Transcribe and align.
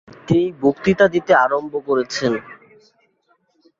তিনি 0.27 0.45
বক্তৃতা 0.61 1.05
দিতে 1.07 1.31
আরম্ভ 1.45 1.73
করেছেন। 1.87 2.31